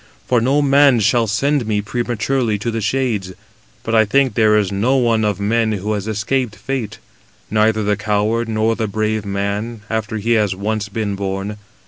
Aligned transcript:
For 0.27 0.41
no 0.41 0.63
man 0.63 0.99
shall 0.99 1.27
send 1.27 1.67
me 1.67 1.79
prematurely 1.79 2.57
to 2.57 2.71
the 2.71 2.81
shades. 2.81 3.33
But 3.83 3.93
I 3.93 4.03
think 4.03 4.33
there 4.33 4.57
is 4.57 4.71
no 4.71 4.95
one 4.97 5.23
of 5.23 5.39
men 5.39 5.73
who 5.73 5.93
has 5.93 6.07
escaped 6.07 6.55
fate, 6.55 6.97
neither 7.51 7.83
the 7.83 7.95
coward 7.97 8.49
nor 8.49 8.75
the 8.75 8.87
brave 8.87 9.25
man, 9.27 9.81
after 9.91 10.17
he 10.17 10.31
has 10.31 10.55
once 10.55 10.89
been 10.89 11.13
born. 11.13 11.57